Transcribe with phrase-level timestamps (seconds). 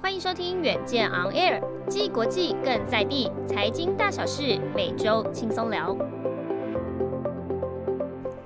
[0.00, 5.96] 欢迎收听远见 On Air，既国际更在地，财经大小事每周轻松聊。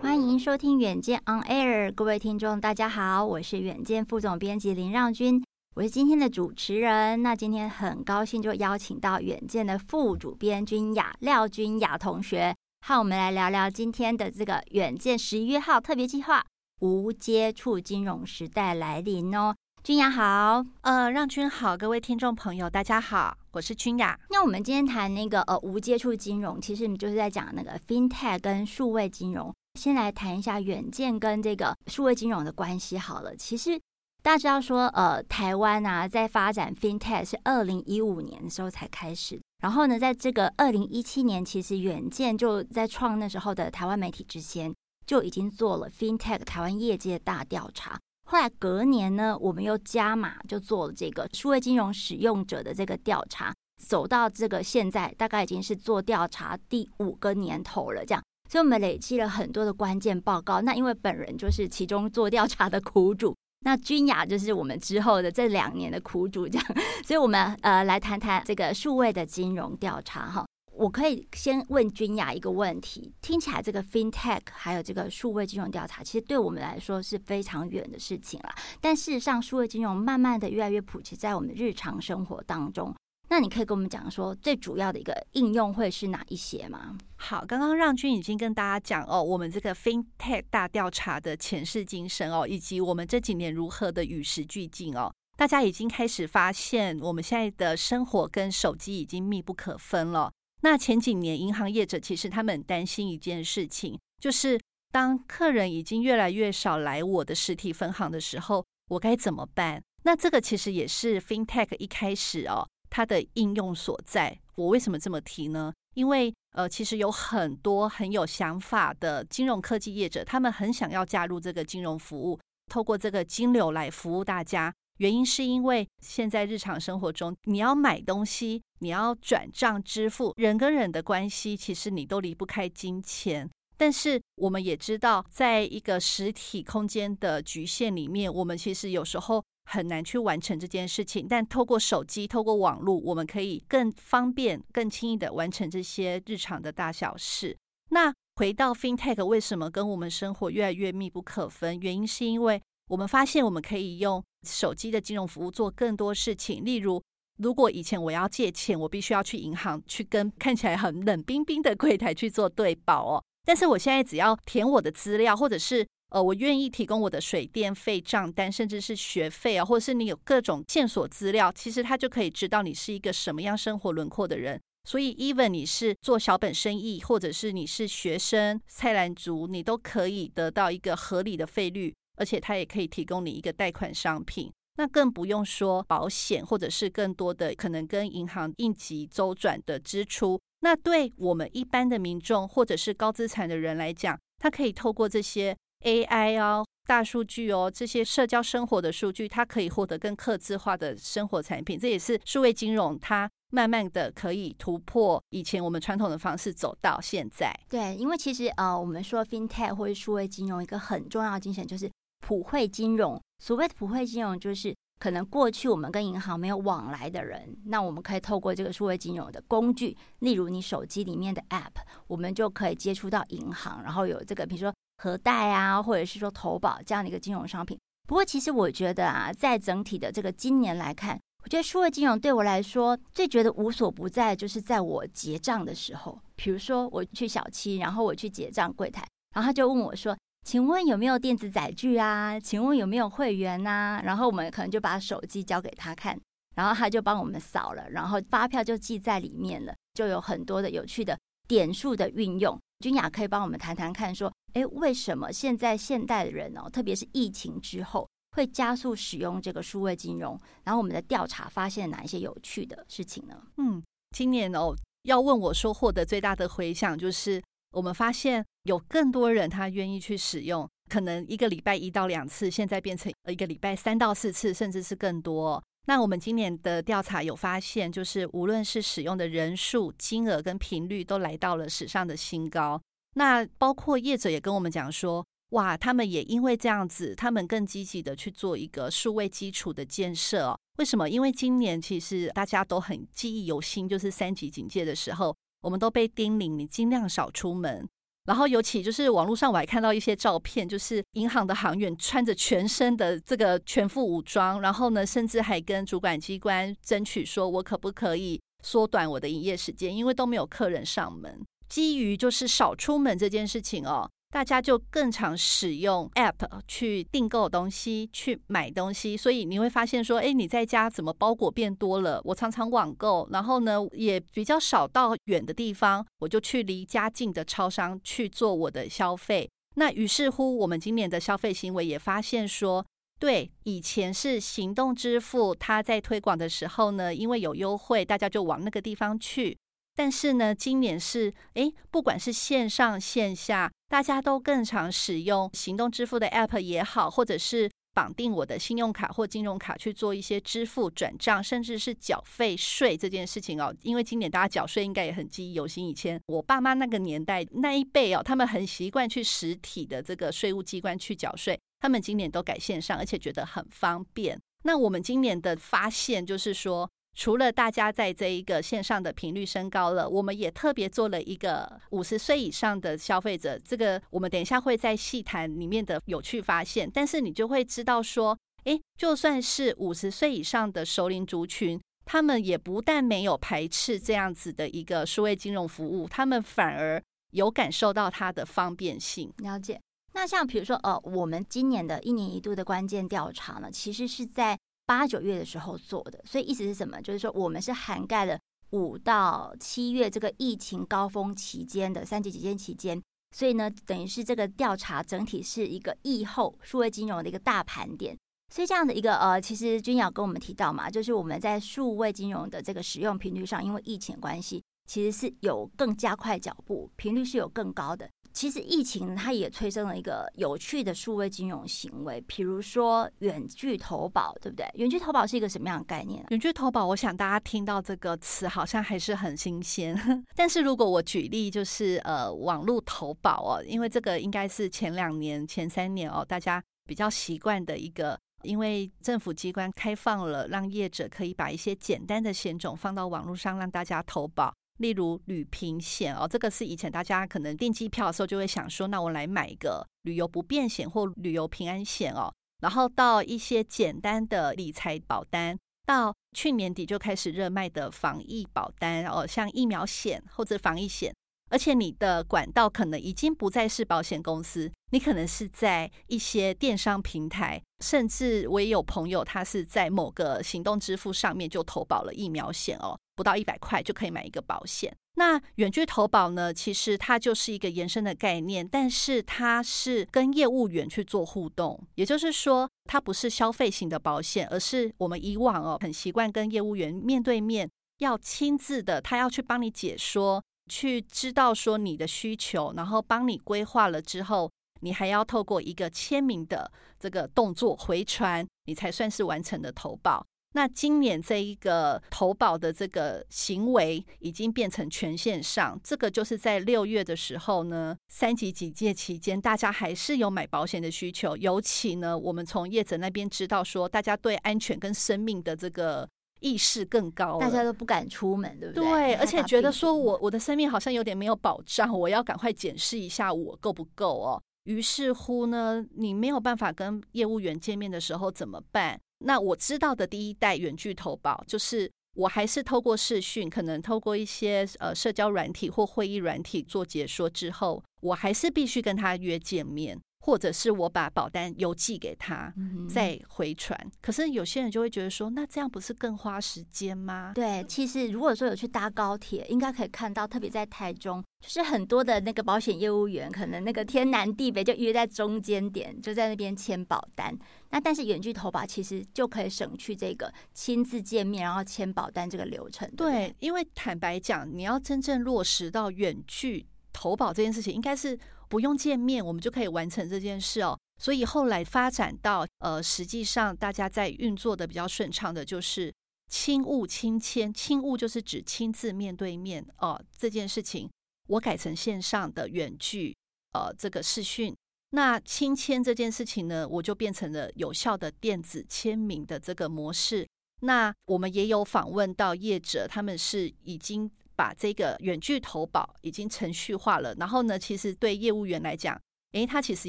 [0.01, 5.45] 欢迎收听远见 On Air，各位听众大家好，我是远见副总编辑林让君，
[5.75, 7.23] 我是今天的主持人。
[7.23, 16.43] 那今天很高兴就邀请到远见的副主编君雅廖君雅同学，和我们来聊聊今天的这个远见十一月号特别计划——
[16.81, 19.55] 无接触金融时代来临哦。
[19.85, 24.17] 君雅好，呃，让君好，各位听众朋友，大家好，我是君雅。
[24.31, 29.53] 那我们今天谈那个呃无接触金融，其实你就是在讲那个 FinTech 跟数位金融。
[29.75, 33.35] 先来谈一下远见跟这个数位金融的关系好了。
[33.35, 33.77] 其实
[34.23, 44.73] 大家知道说，呃，台湾啊在发展 FinTech 是二零一五年的时候才开始，然后呢，在这个二零一七年，其实远见就在创那时候的台湾媒体之前，
[45.05, 47.99] 就已经做了 FinTech 台湾业界大调查。
[48.33, 53.55] 后来隔年呢，我们又加码，就做了这个数位金融使用者的这个调查，
[53.87, 60.63] 走到这个现在大概已经是做调查第五个年头了，这样，所以我们累积了很多的关键报告。
[60.63, 66.67] 那因为本人就是其中做调查的苦主，那君雅就是我们之后的这两年的苦主，这样，
[67.05, 70.43] 所以我们呃来谈谈这个数位的金融调查哈。
[70.75, 78.55] 我可以先问君雅一个问题，听起来这个 FinTech 还有这个数位金融调查，其实对我们来说是非常远的事情了。
[78.81, 82.95] 但事实上，数位金融慢慢的越来越普及在我们日常生活当中。
[83.29, 86.97] 那你可以跟我们讲说，最主要的一个应用会是哪一些吗？
[87.17, 100.31] 好，刚刚让君已经跟大家讲哦，我们这个 FinTech 大调查的前世今生哦，以及我们这几年如何的与时俱进哦，大家已经开始发现，我们现在的生活跟手机已经密不可分了。
[100.63, 104.59] 那前几年，银行业者其实他们担心一件事情，就是
[104.91, 109.83] 当客人已经越来越少来我的实体分行的时候，我该怎么办？
[110.05, 114.39] 那这个其实也是 FinTech 一开始哦，它的应用所在。
[114.55, 115.73] 我为什么这么提呢？
[115.95, 122.39] 因为呃，其实有很多很有想法的金融科技业者，他们很想要加入这个金融服务，
[122.71, 124.73] 透过这个金流来服务大家。
[124.99, 133.49] 原因是因为现在日常生活中，你要买东西，你要转账支付，人跟人的关系，其实你都离不开金钱。
[133.77, 141.29] 但是我们也知道，在一个实体空间的局限里面，我们其实有时候很难去完成这件事情。
[141.29, 147.57] 但透过手机、透过网络，我们可以更方便、更轻易地完成这些日常的大小事。
[147.91, 151.79] 那回到 FinTech，为什么跟我们生活越来越密不可分？
[151.79, 157.03] 原因是因为我们发现，我们可以用手机的金融服务做更多事情，例如，
[157.43, 163.25] 如果以前我要借钱，我必须要去银行去跟 看起来很冷冰冰的柜台去做对保哦。
[163.45, 174.61] 但是我现在只要填我的资料，或者是呃，我愿意提供我的水电费账单，甚至是学费啊，或者是你有各种线索资料，其实他就可以知道你是一个什么样生活轮廓的人。
[174.89, 181.95] 所以，even 你是做小本生意，或者是你是学生、菜篮族，你都可以得到一个合理的费率。
[182.19, 190.41] 而且它也可以提供你一个贷款商品，那更不用说保险或者是更多的可能跟银行应急周转的支出。
[190.61, 201.79] 那对我们一般的民众或者是高资产的人来讲，他可以透过这些 AI 哦、大数据哦这些社交生活的数据，它可以获得更客制化的生活产品。
[201.79, 207.53] 这也是数位金融它慢慢的可以突破以前我们传统的方式走到现在。
[207.69, 211.91] 对，因为其实呃，我们说 FinTech 或者数位金融一个很重要的精神就是。
[212.23, 224.73] 普惠金融，所谓的普惠金融，就是可能过去我们跟银行没有往来的人，那我们可以透过这个数位金融的工具，例如你手机里面的 App，我们就可以接触到银行，然后有这个比如说
[225.03, 227.77] 核贷啊，或者是说投保这样的一个金融商品。
[228.07, 240.17] 不过，其实我觉得啊，在整体的这个今年来看，我觉得数位金融对我来说最觉得无所不在，就是在我结账的时候，比如说我去小七，然后我去结账柜台，然后他就问我说。
[240.45, 242.39] 请问有没有电子载具啊？
[242.39, 244.03] 请问有没有会员啊？
[244.05, 246.19] 然后我们可能就把手机交给他看，
[246.57, 251.17] 然后他就帮我们扫了，然后发票就记在里面了，就有很多的有趣的
[251.47, 252.59] 点数的运用。
[252.81, 260.37] 君雅可以帮我们谈谈看，说，诶，为什么现在现代的人哦，特别是疫情之后，会加速使用这个数位金融？
[260.65, 263.41] 然后我们的调查发现哪一些有趣的事情呢？
[263.59, 263.81] 嗯，
[264.11, 267.41] 今年哦，要问我说获得最大的回响就是。
[267.73, 275.63] 我们发现有更多人他愿意去使用，可能一个礼拜一到两次，现在变成一个礼拜三到四次，甚至是更多。
[275.87, 282.81] 那我们今年的调查有发现，就是无论是使用的人数、金额跟频率，都来到了史上的新高。
[283.15, 290.57] 那包括业者也跟我们讲说，哇，他们也因为这样子，他们更积极的去做一个数位基础的建设。
[290.79, 291.11] 为什么？
[291.11, 297.89] 因为今年其实大家都很记忆犹新，就是三级警戒的时候，我们都被叮咛你尽量少出门。
[298.25, 311.45] 然后尤其就是网络上我还看到一些照片，就是银行的行员穿着全身的这个全副武装，然后呢，甚至还跟主管机关争取说，我可不可以缩短我的营业时间，因为都没有客人上门。
[311.69, 314.09] 基于就是少出门这件事情哦。
[314.33, 322.19] 大家就更常使用 App 去订购东西、去买东西，所以你会发现说，哎，你在家怎么包裹变多了？
[322.25, 329.51] 我常常网购，然后呢，也比较少到远的地方，我就去离家近的超商去做我的消费。
[329.75, 332.83] 那于是乎，我们今年的消费行为也发现说，
[333.21, 339.59] 对，以前是行动支付，它在推广的时候呢，因为有优惠，大家就往那个地方去。
[339.95, 353.77] 但是呢，今年是诶，不管是线上线下，大家都更常使用行动支付的 App 也好，或者是绑定我的信用卡或金融卡去做一些支付转账，甚至是缴费税这件事情哦。
[353.83, 364.41] 因为今年大家缴税应该也很记忆犹新，以前我爸妈那个年代那一辈哦，他们很习惯去实体的这个税务机关去缴税，他们今年都改线上，而且觉得很方便。
[364.65, 366.89] 那我们今年的发现就是说。
[367.15, 376.91] 除了大家在这一个线上的频率升高了，我们也特别做了一个五十岁以上的消费者，这个我们等一下会在细谈里面的有趣发现。
[376.91, 389.31] 但是你就会知道说，诶，就算是五十岁以上的熟龄族群，他们也不但没有排斥这样子的一个数位金融服务，他们反而有感受到它的方便性。
[389.37, 389.79] 了解。
[390.15, 394.59] 那像比如说，呃，我们今年的一年一度的关键调查呢，其实是在。
[394.95, 397.01] 八九月的时候做的，所以意思是什么？
[397.01, 398.39] 就是说我们是涵盖了
[398.73, 403.03] 五到七月这个疫情高峰期间的三级警戒期间，
[403.35, 408.15] 所以呢，等于是这个调查整体是一个疫后数位金融的一个大盘点。
[408.53, 418.07] 所以这样的一个呃，其实君瑶跟我们提到嘛，就是我们在数位金融的这个使用频率上，因为疫情关系，其实是有更加快脚步，频率是有更高的。
[418.33, 424.67] 其实疫情它也催生了一个有趣的数位金融行为，比如说远距投保，对不对？
[424.75, 426.27] 远距投保是一个什么样的概念啊？
[426.31, 429.97] 远距投保，我想大家听到这个词好像还是很新鲜。
[430.35, 444.53] 但是如果我举例，就是呃网络投保哦，因为这个应该是前两年、前三年哦，大家比较习惯的一个，因为政府机关开放了，让业者可以把一些简单的险种放到网络上，让大家投保。
[444.79, 452.33] 例如旅平险哦，这个是以前大家可能订机票的时候就会想说，那我来买一个旅游不便险或旅游平安险哦。
[452.61, 461.13] 然后到一些简单的理财保单，到去年底就开始热卖的防疫保单哦，像疫苗险或者防疫险。
[461.53, 472.99] 而且你的管道可能已经不再是保险公司，你可能是在一些电商平台，甚至我也有朋友他是在某个行动支付上面就投保了疫苗险哦。
[473.15, 474.91] 不到一百块就可以买一个保险。
[475.17, 476.55] 那远距投保呢？
[476.55, 490.43] 其实它就是一个延伸的概念，但是它是跟业务员去做互动，也就是说，它不是消费型的保险，而是我们以往哦很习惯跟业务员面对面，要亲自的，他要去帮你解说，
[490.73, 500.25] 去知道说你的需求，然后帮你规划了之后，你还要透过一个签名的这个动作回传，你才算是完成的投保。
[500.55, 511.37] 那今年这一个投保的这个行为已经变成全线上，这个就是在六月的时候呢，三级警戒期间，大家还是有买保险的需求。
[511.37, 516.09] 尤其呢，我们从业者那边知道说，大家对安全跟生命的这个
[516.43, 518.85] 意识更高，大家都不敢出门，对不对？
[518.85, 524.43] 对，而且觉得说我我的生命好像有点没有保障，我要赶快检视一下我够不够哦。
[524.65, 529.01] 于是乎呢，你没有办法跟业务员见面的时候怎么办？
[529.25, 540.01] 那我知道的第一代远距投保，就是我还是透过视讯，可能透过一些呃社交软体或会议软体做解说之后，我还是必须跟他约见面。
[540.25, 542.55] 或者是我把保单邮寄给他，
[542.89, 543.77] 再回传。
[544.01, 547.33] 可是有些人就会觉得说，那这样不是更花时间吗？
[547.35, 557.37] 对，其实如果说有去搭高铁，应该可以看到，特别在台中，就是很多的那个保险业务员，可能那个天南地北就约在中间点，就在那边签保单。
[557.71, 562.89] 那但是远距投保其实就可以省去这个亲自见面然后签保单这个流程。
[562.97, 568.17] 对，对，因为坦白讲，你要真正落实到远距投保这件事情，应该是。
[568.53, 570.79] 不用见面，我们就可以完成这件事哦。
[571.01, 575.91] 所以后来发展到，呃，实际上大家在运作的比较顺畅的，就是
[576.29, 577.51] 亲物亲签。
[577.51, 580.87] 亲物就是指亲自面对面哦，这件事情
[581.29, 583.17] 我改成线上的远距，
[583.53, 584.55] 呃，这个视讯，
[584.91, 590.29] 那亲签这件事情呢，我就变成了有效的电子签名的这个模式。
[590.61, 597.15] 那我们也有访问到业者，他们是已经把这个远距投保已经程序化了。
[597.17, 599.01] 然后呢，其实对业务员来讲，
[599.33, 599.89] 诶，他其实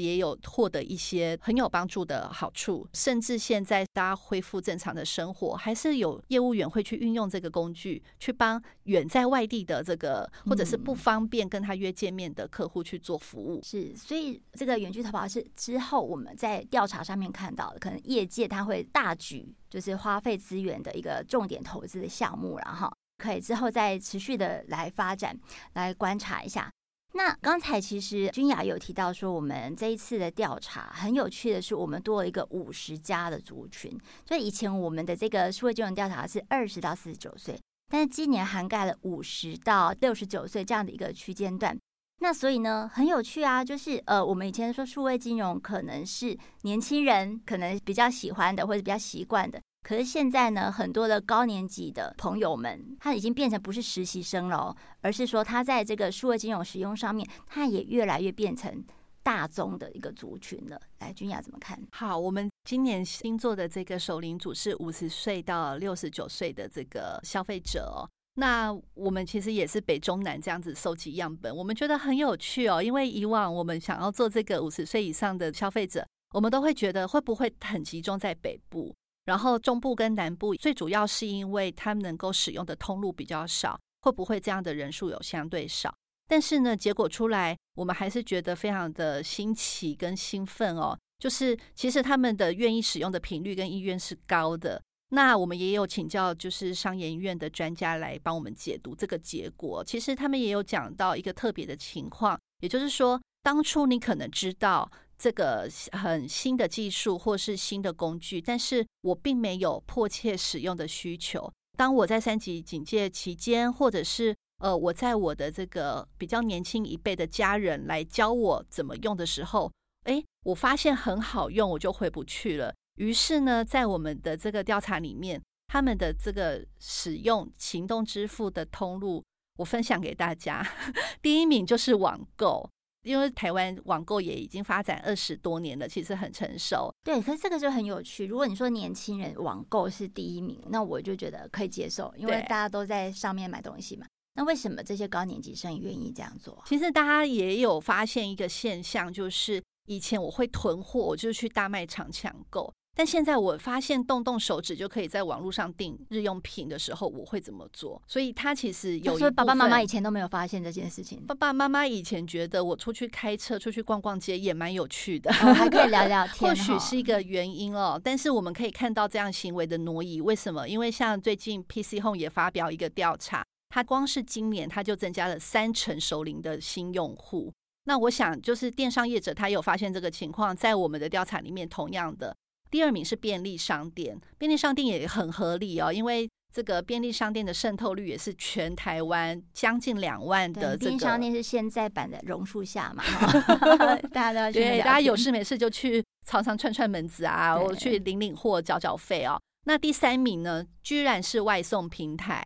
[0.00, 13.58] 也有获得一些很有帮助的好处，甚至现在大家恢复正常的生活，还是有业务员会去运用这个工具，去帮远在外地的这个或者是不方便跟他约见面的客户去做服务。
[13.58, 22.90] 嗯、是，所以这个远距投保是之后我们在调查上面看到的，可能业界他会大举就是花费资源的一个重点投资的项目，然后
[23.24, 25.34] 可以之后再持续的来发展，
[25.72, 26.70] 来观察一下。
[27.14, 33.98] 那刚才其实君雅有提到说，我们这一次的调查很有趣的是，我们多了一个五十加的族群。
[34.26, 41.78] 所以以前我们的这个数位金融调查是二十到四十九岁，但是今年涵盖了五十到六十九岁这样的一个区间段。
[42.20, 49.60] 那所以呢，很有趣啊，就是呃，我们以前说数位金融可能是年轻人可能比较喜欢的或者比较习惯的。
[49.84, 58.82] 可是现在呢，很多的高年级的朋友们，他已经变成不是实习生了哦，而是说他在这个数位金融使用上面，他也越来越变成
[59.22, 60.80] 大宗的一个族群了。
[61.00, 61.78] 来，君雅怎么看？
[61.92, 68.08] 好，我们今年新做的这个首领组是五十岁到六十九岁的这个消费者哦。
[68.36, 78.94] 那我们其实也是北中南这样子收集样本，我们觉得很有趣哦，因为以往我们想要做这个五十岁以上的消费者，我们都会觉得会不会很集中在北部？
[79.24, 85.94] 然后中部跟南部最主要是因为他们能够使用的通路比较少，会不会这样的人数有相对少？
[86.28, 90.98] 但是呢，结果出来，我们还是觉得非常的新奇跟兴奋哦。
[91.18, 94.82] 就是其实他们的愿意使用的频率跟意愿是高的。
[95.10, 99.82] 那我们也有请教，就是商研院的专家来帮我们解读这个结果。
[99.84, 104.90] 其实他们也有讲到一个特别的情况，也就是说，当初你可能知道。
[105.18, 111.52] 这个很新的技术或是新的工具，但是我并没有迫切使用的需求。
[111.76, 119.72] 当我在三级警戒期间，或者是呃，我在我的这个比较年轻一辈的家人来教我怎么用的时候，
[120.04, 122.72] 哎，我发现很好用，我就回不去了。
[122.96, 129.24] 于是呢，在我们的这个调查里面，他们的这个使用行动支付的通路，
[129.58, 130.64] 我分享给大家，
[131.20, 132.70] 第一名就是网购。
[133.04, 136.92] 因为台湾网购也已经发展二十多年了，其实很成熟。
[137.04, 138.26] 对，可是这个就很有趣。
[138.26, 144.06] 如果你说年轻人网购是第一名，那我就觉得可以接受，因为大家都在上面买东西嘛。
[144.36, 146.60] 那为什么这些高年级生愿意这样做？
[146.66, 152.72] 其实大家也有发现一个现象，就是以前我会囤货，我就去大卖场抢购。
[152.94, 158.00] 但现在我发现动动手指就可以在网络上订日用品的时候，我会怎么做？
[158.06, 161.20] 所以他其实有，所以爸爸妈妈以前都没有发现这件事情。
[161.26, 168.00] 爸爸妈妈以前觉得我出去开车、出去逛逛街也蛮有趣的，哦、还可以聊聊 天，或许是一个原因哦。
[168.02, 170.68] 但是我们可以看到这样行为的挪移，为什么？
[170.68, 177.52] 因为像最近 PC Home 也发表一个调查，它光是今年它就增加了三成熟龄的新用户。
[177.86, 182.34] 那我想就是电商业者他有发现这个情况，在我们的调查里面同样的。
[182.74, 190.76] 第二名是便利商店，便利商店也很合理哦，因为这个便利商店的渗透率也是全台湾将近两万的、这个。
[190.78, 193.04] 便利商店是现在版的榕树下嘛，
[194.12, 194.58] 大家都要去。
[194.58, 199.40] 对，大家有事没事就去常常串串门子啊，我去领领货、缴缴费哦。
[199.66, 202.44] 那第三名呢，居然是外送平台。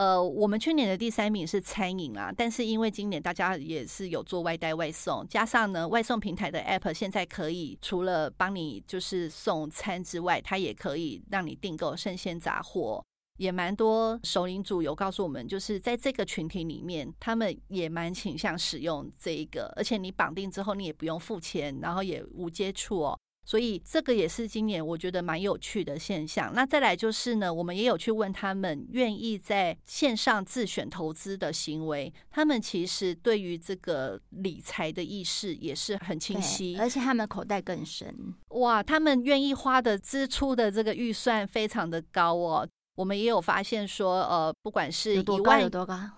[0.00, 13.04] 呃，我们去年的第三名是餐饮啊，但是因为今年大家也是有做外带外送，加上呢，外送平台的 App 现在可以除了帮你就是送餐之外，它也可以让你订购生鲜杂货，
[13.36, 23.18] 也蛮多首领主有告诉我们，就是在这个群体里面，他们也蛮倾向使用这一个，而且你绑定之后你也不用付钱，然后也无接触哦。
[23.44, 26.52] 所以这个也是今年我觉得蛮有趣的现象。
[26.54, 38.14] 那再来就是呢，我们也有去问他们愿意在线上自选投资的行为，他们其实对于这个理财的意识也是很清晰，而且他们口袋更深。
[38.50, 42.68] 哇，他们愿意花的支出的这个预算非常的高哦。
[42.96, 45.70] 我们也有发现说，呃，不管是一万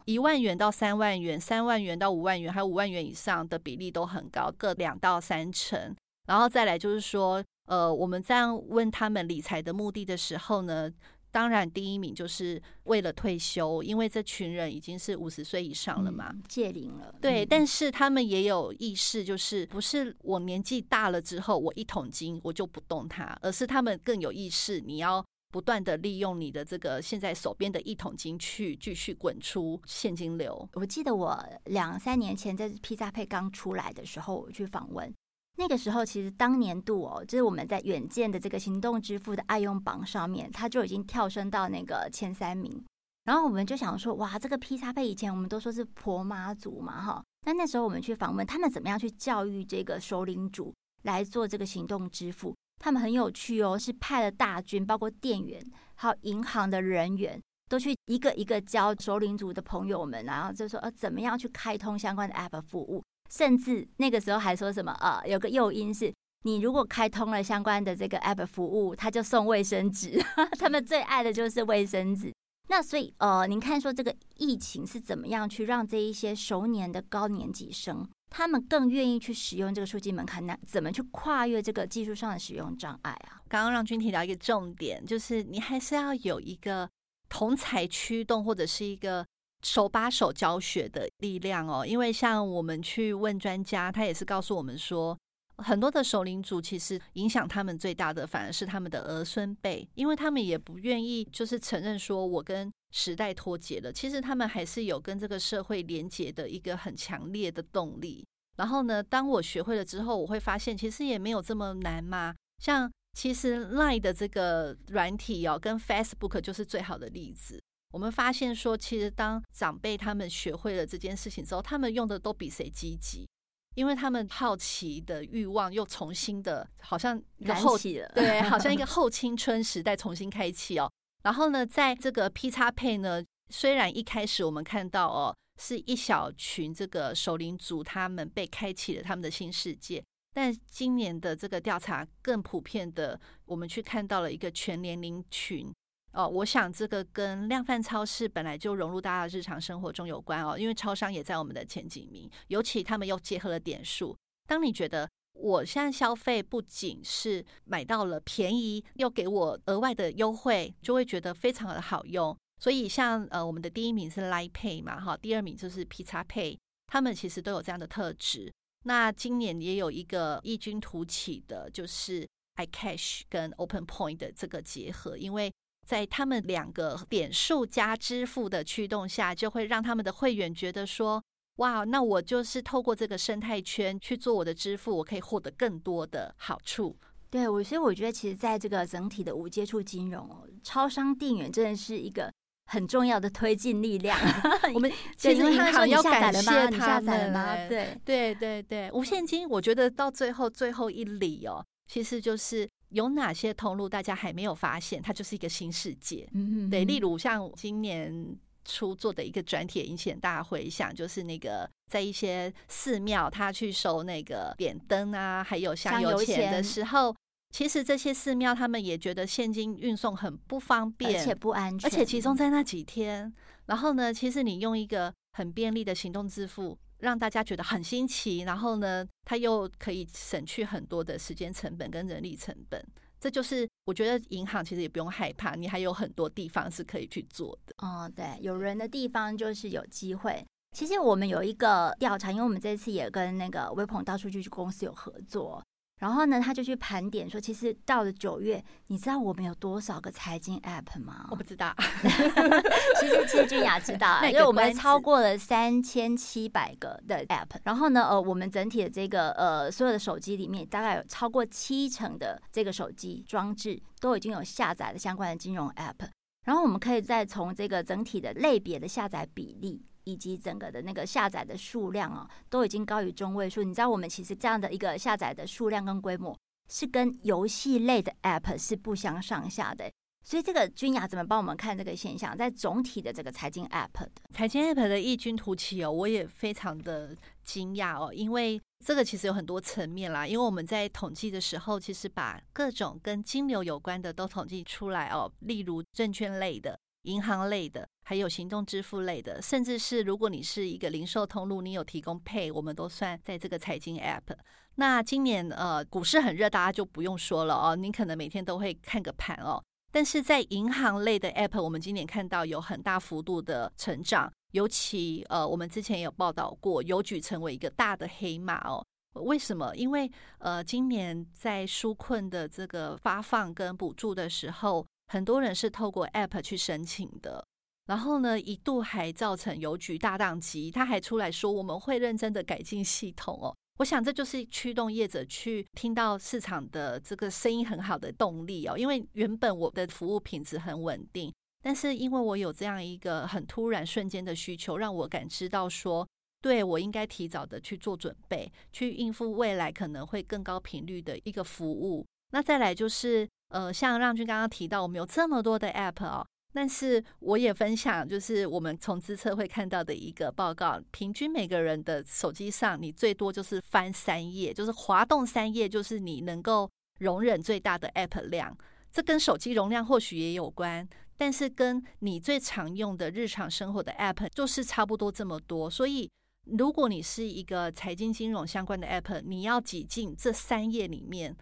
[0.05, 5.95] 一万元到三万元，三万元到五万元，还有五万元以上的比例都很高，各两到三成。
[6.27, 10.91] 然后再来就是说，呃，我们这样问他们理财的目的的时候呢，
[11.31, 17.15] 当然第一名就是为了退休，因为这群人已经是五十岁以上了嘛，届龄了。
[17.21, 30.69] 对，但是他们也有意识，就是不是我年纪大了之后，我一桶金我就不动它，而是他们更有意识，你要不断的利用你的这个现在手边的一桶金去继续滚出现金流。
[30.75, 35.13] 我记得我两三年前在 PizzaPay 刚出来的时候，我去访问。
[35.57, 42.83] 那个时候其实当年度哦，就是我们在远见的这个行动支付的爱用榜上面，它就已经跳升到那个前三名。
[43.25, 47.23] 然后我们就想说，哇，这个 PXPay 以前我们都说是婆妈族嘛，哈。
[47.47, 52.55] 那那时候我们去访问他们，怎么样去教育这个首领组来做这个行动支付？
[52.81, 63.03] 他们很有趣哦，是派了大军，包括店员还有银行的人员，都去一个一个教首领组的朋友们，然后就说呃，怎么样去开通相关的 App 服务？
[63.33, 66.13] 甚至那个时候还说什么呃，有个诱因是，
[66.45, 70.23] 你如果开通了相关的这个 App 服务，他就送卫生纸，
[70.61, 72.33] 他们最爱的就是卫生纸。
[72.69, 80.45] 那所以，呃，您看说这个疫情是怎么样去让这一些熟年的高年级生，他们更愿意去使用这个数据门槛？
[80.47, 83.41] 那怎么去跨越这个技术上的使用障碍啊？
[83.49, 86.89] 刚刚让君提到一个重点，就是你还是要有一个
[87.29, 89.27] 同侪驱动，或者是一个
[89.63, 91.87] 手把手教学的力量哦。
[91.87, 95.17] 因为像我们去问专家，他也是告诉我们说。
[95.59, 103.93] 很多的首领族其实影响他们最大的，反而是他们的儿孙辈，因为他们也不愿意就是承认说我跟时代脱节了。
[103.93, 108.27] 其实他们还是有跟这个社会连接的一个很强烈的动力。
[108.57, 112.35] 然后呢，当我学会了之后，我会发现其实也没有这么难嘛。
[112.59, 117.63] 像其实 Line 的这个软体哦，跟 Facebook 就是最好的例子。
[117.93, 123.29] 我们发现说，其实当长辈他们学会了这件事情之后，他们用的都比谁积极。
[123.75, 130.93] 因为他们好奇的欲望又重新的，好像一个后起了，对，好像一 个后青春时代重新开启哦。
[131.23, 145.73] 然后呢，在这个 PXPay 呢，虽然一开始我们看到哦，是一小群这个首领族他们被开启了他们的新世界，但今年的这个调查更普遍的，我们去看到了一个全年龄群。
[146.13, 154.17] 哦，我想这个跟量贩超市本来就融入大家日常生活中有关哦，因为超商也在我们的前几名，尤其他们又结合了点数。
[154.47, 162.37] 当你觉得我现在消费不仅是买到了便宜，又给我额外的优惠，就会觉得非常的好用。
[162.59, 168.53] 所以像呃，我们的第一名是 Line Pay 嘛，哈，第二名就是 PXPay，他们其实都有这样的特质。
[168.85, 175.53] 那今年也有一个异军突起的，就是 iCash 跟 Open Point 的这个结合，因为
[175.87, 181.23] 在他们两个点数加支付的驱动下，就会让他们的会员觉得说
[181.57, 186.97] ：“哇，那我就是透过这个生态圈去做我的支付，我可以获得更多的好处。”
[187.29, 192.33] 对，我所以我觉得，其实在这个整体的无接触金融哦，超商店员真的是一个
[192.67, 194.19] 很重要的推进力量。
[194.75, 197.57] 我们其实银行要感谢他们，下载了吗？
[197.69, 202.69] 对对对对，无现金，我觉得到最后最后一里哦，其实就是。
[202.93, 205.03] 有哪些通路大家还没有发现？
[205.03, 206.29] 它就是一个新世界。
[206.33, 217.15] 嗯，对，例如像今年初做的一个专题引起很大回响，就是那个在一些寺庙，他去收那个点灯啊，还有香油钱的时候，
[217.51, 223.33] 其实这些寺庙他们也觉得现金运送很不方便，而且不安全，而且集中在那几天。
[223.67, 226.79] 然后呢，其实你用一个很便利的行动支付。
[227.03, 232.83] 让大家觉得很新奇，然后呢，它又可以省去很多的时间成本跟人力成本。
[233.21, 237.75] 这就是我觉得银行其实也不用害怕，你还有很多地方是可以去做的。
[237.79, 240.45] 哦，对，有人的地方就是有机会。
[240.77, 245.63] 其实我们有一个调查，因为我们这次也跟那个微鹏大数据公司有合作。
[246.03, 251.29] 然后呢，他就去盘点说，其实到了九月，你知道我们有多少个财经 App 吗？
[251.31, 251.73] 我不知道。
[252.99, 257.51] 其实，其实均雅知道， 因为我们超过了三千七百个的 App。
[257.63, 266.09] 然后呢，呃，我们整体的这个呃所有的手机里面，大概有超过七成的这个手机装置都已经有下载了相关的金融 App。
[266.45, 269.87] 然后我们可以再从这个整体的类别的下载比例。
[270.05, 273.63] 以及整个的那个下载的数量哦，都已经高于中位数。
[273.63, 276.37] 你知道，我们其实这样的一个下载的数量跟规模，
[276.69, 279.91] 是跟游戏类的 App 是不相上下的。
[280.25, 282.37] 所以，这个君雅怎么帮我们看这个现象？
[282.37, 290.25] 在总体的这个财经 App 的财经 App 的异军突起哦，我也非常的惊讶哦，因为这个其实有很多层面啦。
[290.25, 296.79] 因为我们在统计的时候，其实把各种跟金流有关的都统计出来哦，例如证券类的。
[297.03, 304.37] 银行类的，还有行动支付类的，甚至是如果你是一个零售通路，你有提供 Pay，我们都算在这个财经 App。
[304.77, 309.63] 那今年呃股市很热，大家就不用说了哦，你可能每天都会看个盘哦。
[309.91, 318.85] 但是在银行类的 App，我们今年看到有很大幅度的成长，尤其呃我们之前有报道过，邮局成为一个大的黑马哦。
[319.15, 319.75] 为什么？
[319.77, 324.87] 因为呃今年在纾困的这个发放跟补助的时候。
[325.13, 327.47] 很多人是透过 App 去申请的，
[327.85, 333.55] 然后呢，一度还造成邮局大宕机，他还出来说我们会认真的改进系统哦。
[333.77, 338.79] 我想这就是驱动业者去听到市场的这个声音很好的动力哦。
[338.79, 346.09] 因为原本我的服务品质很稳定，但是因为我有这样一个很突然瞬间的需求，让我感知到说，
[346.41, 352.07] 对我应该提早的去做准备，去应付未来可能会更高频率的一个服务。
[352.31, 356.27] 那再来就是，呃，像让君刚刚提到，我们有这么多的 App 哦。
[356.55, 368.57] 但是我也分享，就是我们从资策会看到的一个报告，平均每个人的手机上，你最多就是翻三页，就是滑动三页，就是你能够容忍最大的 App 量。
[368.91, 370.87] 这跟手机容量或许也有关，
[371.17, 375.71] 但是跟你最常用的日常生活的 App 就是差不多这么多。
[375.71, 376.11] 所以，
[376.45, 381.35] 如果你是一个财经金融相关的 App，你要挤进这三页里面。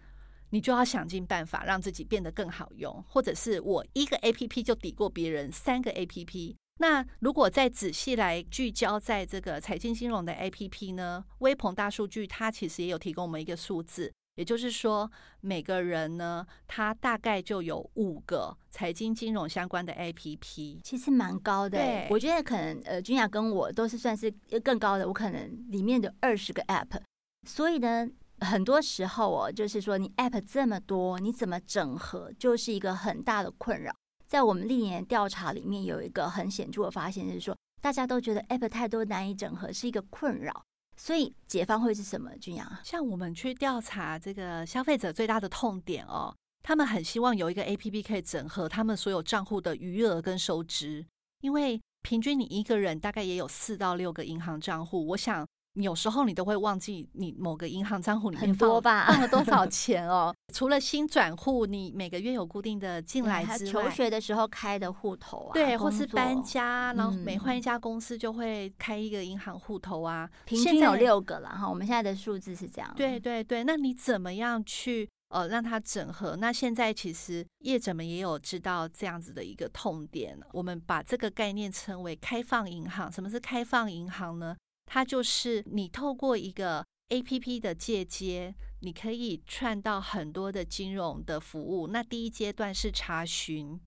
[0.51, 6.55] 你就要想尽办法让自己变得更好用，或者是我一个 APP 就抵过别人三个 APP。
[6.79, 11.23] 那如果再仔细来聚焦在这个财经金融的 APP 呢？
[11.39, 15.11] 微鹏大数据它其实也有提供我们一个数字，也就是说
[15.41, 21.77] 每个人呢，他大概就有五个财经金融相关的 APP，其实蛮高的。
[21.77, 24.31] 对，我觉得可能呃，君雅跟我都是算是
[24.63, 26.99] 更高的，我可能里面的二十个 App，
[27.47, 28.09] 所以呢。
[28.41, 33.95] 很多时候哦，就是说你 App 这么多，你怎么整合，就是一个很大的困扰。
[34.27, 40.63] 在我们历年调查里面，有一个很显著的发现，就是说大家都觉得 App 太多难以整合，是一个困扰。
[40.97, 42.31] 所以解方会是什么？
[42.37, 51.05] 君阳，像我们去调查这个消费者最大的痛点哦，他们很希望有一个 APP 可以整合他们所有账户的余额跟收支，
[51.41, 55.47] 因为平均你一个人大概也有四到六个银行账户，我想。
[55.75, 60.35] 有时候你都会忘记你某个银行账户里面放放了多少 钱哦。
[60.53, 70.29] 除了新转户，你每个月有固定的进来之外，求学的时候开的户头啊，对，或是搬家，然后每换一家公司就会开一个银行户头啊。
[70.45, 72.93] 平均有六个了哈，我们现在的数字是这样。
[72.97, 76.35] 对对对，那你怎么样去呃让它整合？
[76.35, 83.09] 那现在其实业者们也有知道这样子的一个痛点，我们把这个概念称为开放银行。
[83.09, 84.53] 什么是开放银行呢？
[84.93, 91.87] 它就是你透过一个 APP 的借接，你可以串到很多的金融的服务。
[91.87, 93.79] 那第一阶段是查询，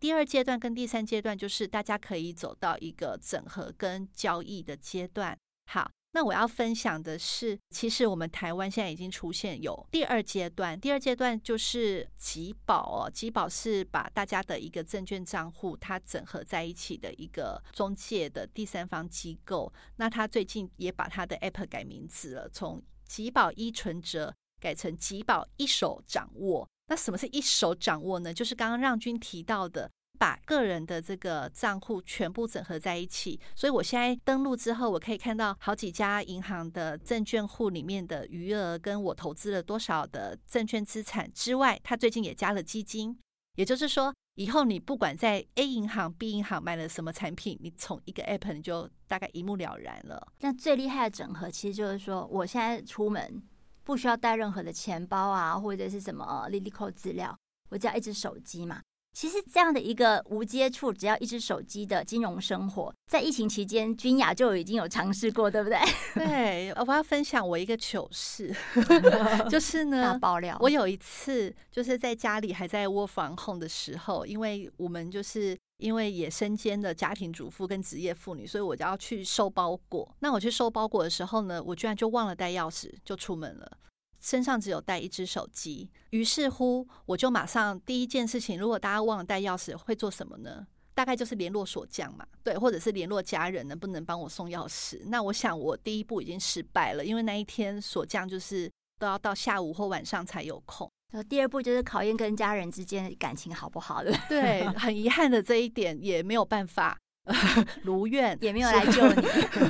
[0.00, 5.38] 第二阶段跟第三阶段就是大家可以走到一个整合跟交易的阶段。
[5.66, 5.88] 好。
[6.14, 19.72] 那我要分享的是，其实我们台湾现在已经出现有第二阶段，第二阶段就是集保哦，集保是把大家的一个证券账户它整合在一起的一个中介的第三方机构。
[19.96, 26.68] 那他最近也把他的 App 改名字了，从集保依存折改成集保一手掌握。
[26.88, 28.34] 那什么是一手掌握呢？
[28.34, 29.90] 就是刚刚让君提到的。
[30.22, 43.18] 把个人的这个账户全部整合在一起，所以我现在登录之后，我可以看到好几家银行的证券户里面的余额，跟我投资了多少的证券资产之外，他最近也加了基金，
[43.56, 50.24] 也就是说，以后你不管在 A 银行、B 银行买了什么产品，你从一个 App 你就大概一目了然了。
[50.38, 53.42] 那最厉害的整合，其实就是说，我现在出门
[53.82, 57.36] 不需要带任何的钱包啊，或者是什么 LiLiCo 资料，
[57.70, 58.80] 我只要一只手机嘛。
[59.12, 65.78] 其实这样的一个无接触，只要一只手机的金融生活，在疫情期间，君雅就已经有尝试过，对不对？
[66.14, 68.54] 对，我要分享我一个糗事，
[69.50, 70.56] 就是呢，大爆料。
[70.60, 80.08] 我有一次就是在家里还在 work from home 的时候，因为我们就是因为也身兼的家庭主妇跟职业妇女，所以我就要去收包裹。
[80.20, 83.78] 那我去收包裹的时候呢，我居然就忘了带钥匙，就出门了。
[84.22, 90.66] 身上只有带一只手机，于是乎我就马上第一件事情，如果大家忘了带钥匙，会做什么呢？
[90.94, 95.00] 大概就是联络锁匠嘛，对，或者是联络家人能不能帮我送钥匙。
[95.06, 100.88] 那我想我第一步已经失败了，因为那一天锁匠就是都要到下午或晚上才有空。
[101.28, 104.10] 第二步就是考验跟家人之间感情好不好的。
[104.28, 106.96] 对，很遗憾的这一点也没有办法。
[107.84, 109.22] 如愿也没有来救你，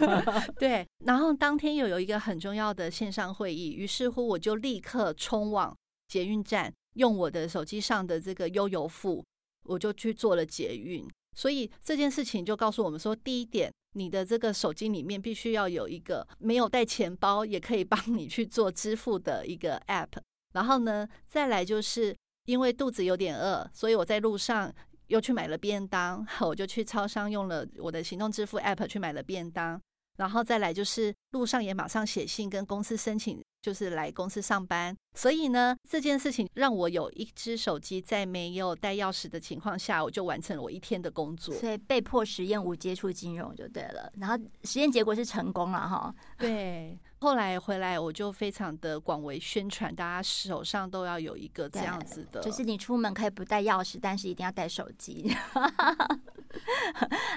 [0.58, 0.86] 对。
[1.04, 5.76] 然后当天又有一个很重要的线上会议，于是乎我就立刻冲往
[6.08, 9.22] 捷运站，用我的手机上的这个悠游付，
[9.64, 11.06] 我就去做了捷运。
[11.36, 20.08] 所以这件事情就告诉我们说，第一点，你的这个手机里面必须要有一个没有带钱包也可以帮你去做支付的一个 App。
[20.54, 24.72] 然后呢，再来就是因为肚子有点饿，所以我在路上。
[25.12, 29.78] 又去买了便当， 我就去超商用了我的行动支付 App 去买了便当，
[30.16, 34.96] 然后再来就是路上也马上写信跟公司申请就是来公司上班。
[35.14, 41.54] 所以呢，这件事情让我有一只手机，在没有带钥匙的情况下，我就完成了我一天的工作。
[41.54, 44.10] 所以被迫实验无接触金融就对了。
[44.18, 46.14] 然后实验结果是成功了哈。
[46.38, 55.30] 对，后来回来我就非常的广为宣传，大家手上都要有一个这样子的，就是你出门可以不带钥匙，但是一定要带手机。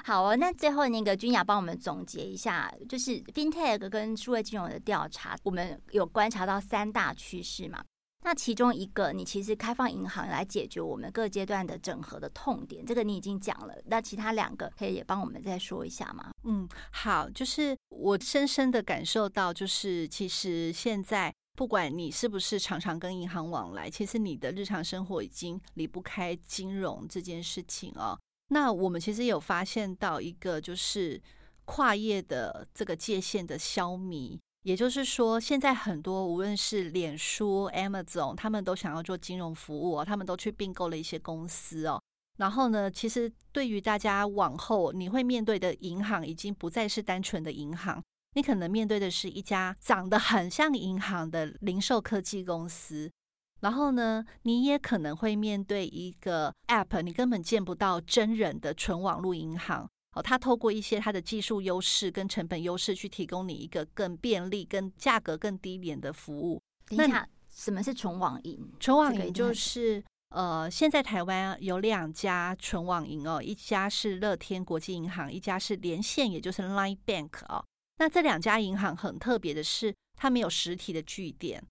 [0.03, 7.83] 好哦，那最后那个君雅帮我们总结一下，就是 FinTech 跟数位金融的调查，我们有观察到三大趋势嘛？
[8.23, 13.75] 那其中一个，你其实开放银行来解决我们各阶段的整合的痛点，这个你已经讲了。
[13.85, 16.31] 那其他两个可以也帮我们再说一下吗？
[16.43, 28.17] 嗯，好，就是我深深的感受到，就是其实现在不管你是不是常常跟银行往来，其实你的日常生活已经离不开金融这件事情哦。
[28.47, 31.21] 那我们其实有发现到一个，就是
[31.65, 34.39] 跨业的这个界限的消弭。
[34.63, 42.01] 也就是说，现在很多无论是脸书、Amazon，他们都想要做金融服务哦，他们都去并购了一些公司哦。
[42.37, 53.11] 然后呢，其实对于大家往后你会面对的银行，已经不再是单纯的银行，你可能面对的是一家长得很像银行的零售科技公司。
[53.61, 59.87] 然后呢，你也可能会面对一个 App，你根本见不到真人的纯网络银行。
[60.15, 66.61] 哦，它透过一些它的技术优势跟成本优势，去提供你一个更便利、跟价格更低廉的服务。
[66.87, 68.57] 等一下，什么是纯网银？
[68.79, 77.65] 纯网银就是呃，现在台湾有两家纯网银哦，一家是乐天国际银行，一家是连线，也就是 Line Bank 哦。
[77.97, 81.61] 那这两家银行很特别的是，它没有实体的据点，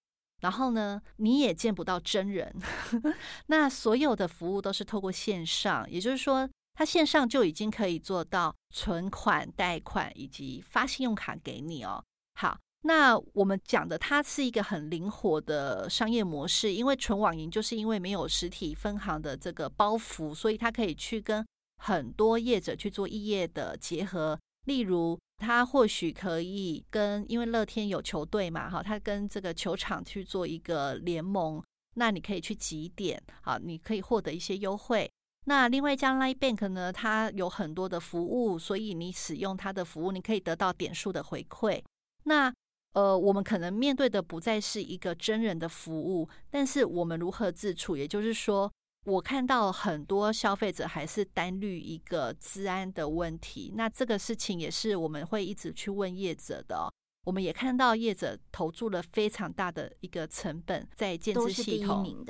[0.42, 2.54] 然后呢，你也见不到真人。
[3.48, 6.46] 那所有的服务都是透过线上，也就是说。
[6.74, 12.04] 它线上就已经可以做到存款、贷款以及发信用卡给你哦。
[12.34, 21.46] 好，那我们讲的它是一个很灵活的商业模式，因为纯网银就是因为没有实体分行的这个包袱，所以它可以去跟
[21.78, 24.38] 很多业者去做异业的结合。
[24.66, 31.62] 例如，它或许可以跟，因为乐天有球队嘛，哈，它跟这个球场去做一个联盟，
[31.96, 35.10] 那你可以去集点，好，你可以获得一些优惠。
[35.46, 41.82] 那另外一家 Line Bank 呢，它有很多的服务，所以你使用它的服务，你可以得到点数的回馈。
[42.24, 42.50] 那
[42.94, 47.96] 呃，我们可能面对的不再是一个真人的服务，但是我们如何自处？
[47.96, 48.72] 也就是说，
[49.04, 53.74] 我看到很多消费者还是单虑一个治安的问题。
[53.76, 56.88] 那这个事情也是我们会一直去问业者的哦。
[57.26, 62.24] 我们也看到业者投注了非常大的一个成本在建置系统，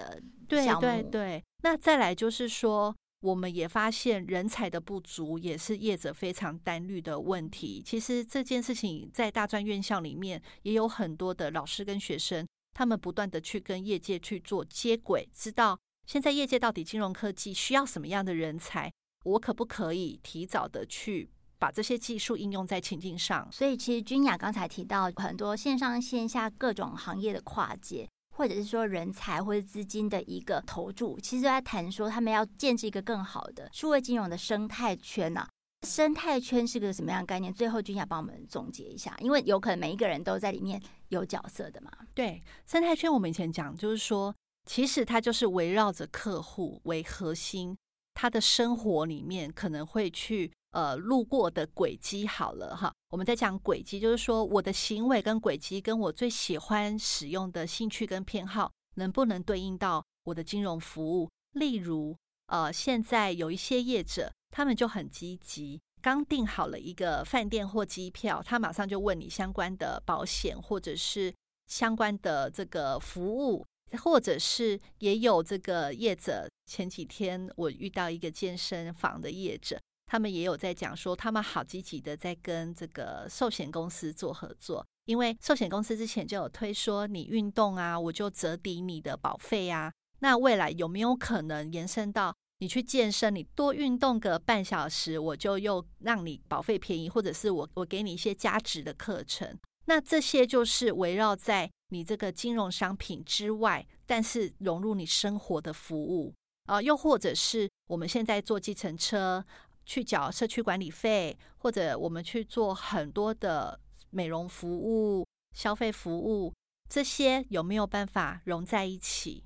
[0.48, 1.44] 对对对。
[1.62, 2.92] 那再来就是说。
[3.24, 7.82] 我们也发现人才的不足也是业者非常担虑的问题。
[7.82, 18.92] 其实这件事情在大专院校里面也有很多的老师跟学生，他们不断的去跟业界去做接轨，知道现在业界到底金融科技需要什么样的人才，
[19.24, 23.50] 我可不可以提早的去把这些技术应用在情境上？
[23.50, 28.06] 所以，其实君雅刚才提到很多线上线下各种行业的跨界。
[28.36, 35.48] 或者是说人才或者资金的一个投注，其实在谈说他们要建设一个更好的数位金融的生态圈呐、
[35.86, 37.52] 生态圈是个什么样的概念？
[37.52, 41.90] 最后君雅帮我们总结一下，因为有可能每一个人都在里面有角色的嘛。
[42.12, 44.34] 对，生态圈我们以前讲就是说，
[44.66, 47.76] 其实它就是围绕着客户为核心，
[48.14, 50.50] 他的生活里面可能会去。
[50.74, 61.30] 呃，路过的轨迹好了哈，我们在讲轨迹，就是说我的行为跟轨迹跟我最喜欢使用的兴趣跟偏好能不能对应到我的金融服务？
[61.52, 62.16] 例如，
[62.48, 71.32] 呃，现在有一些业者，他们就很积极，刚订好了一个饭店或机票，他马上就问你相关的保险或者是
[71.68, 73.64] 相关的这个服务，
[74.02, 76.48] 或者是也有这个业者。
[76.66, 79.80] 前几天我遇到一个健身房的业者。
[80.06, 89.92] 他们也有在讲说，他们好积极的在跟这个寿险公司做合作，因为寿险公司之前就有推说，你运动啊，我就折抵你的保费啊。
[90.20, 99.58] 那未来有没有可能延伸到你去健身，你多运动个半小时，我就又让你保费便宜，或者是我我给你一些加值的课程？
[99.86, 106.32] 那这些就是围绕在你这个金融商品之外，但是融入你生活的服务
[106.66, 109.44] 啊，又或者是我们现在坐计程车。
[109.84, 113.78] 去缴社区管理费，或者我们去做很多的
[114.10, 116.52] 美容服务、消费服务，
[116.88, 119.44] 这些有没有办法融在一起？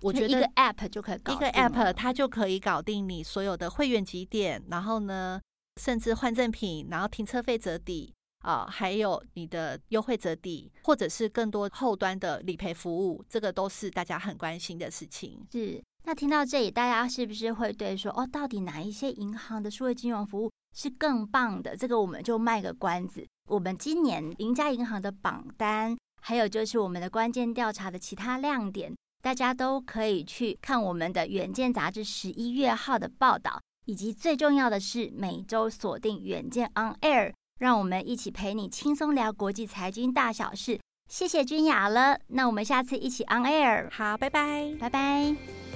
[0.00, 5.40] 我觉得一个 App 就可以搞定，一个 App 它就可以搞定你所有的会员几点，然后呢，
[5.80, 15.44] 甚至换赠品，然后停车费折抵，啊，还有你的优惠折抵，或者是更多后端的理赔服务，这个都是大家很关心的事情。
[15.50, 21.76] 是，那听到这里，大家是不是会对说，哦，到底哪一些银行的数位金融服务是更棒的？
[21.76, 23.26] 这个我们就卖个关子。
[23.48, 37.30] 我们今年赢家银行的榜单，还有就是我们的关键调查的其他亮点，大家都可以去看我们的《远见》杂志十一月号的报道，以及最重要的是每周锁定《远见 On Air》。
[37.58, 40.78] 让我们一起陪你轻松聊国际财经大小事，
[41.10, 42.18] 谢谢君雅了。
[42.28, 45.67] 那我们下次一起 on air，好，拜拜，拜拜。